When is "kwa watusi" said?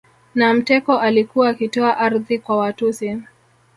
2.39-3.21